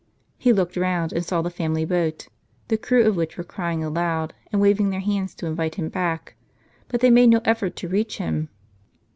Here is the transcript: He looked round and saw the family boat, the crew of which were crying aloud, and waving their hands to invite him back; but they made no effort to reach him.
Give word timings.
He 0.39 0.51
looked 0.51 0.77
round 0.77 1.13
and 1.13 1.23
saw 1.23 1.43
the 1.43 1.51
family 1.51 1.85
boat, 1.85 2.27
the 2.69 2.75
crew 2.79 3.05
of 3.05 3.15
which 3.15 3.37
were 3.37 3.43
crying 3.43 3.83
aloud, 3.83 4.33
and 4.51 4.59
waving 4.59 4.89
their 4.89 4.99
hands 4.99 5.35
to 5.35 5.45
invite 5.45 5.75
him 5.75 5.89
back; 5.89 6.33
but 6.87 7.01
they 7.01 7.11
made 7.11 7.29
no 7.29 7.39
effort 7.45 7.75
to 7.75 7.87
reach 7.87 8.17
him. 8.17 8.49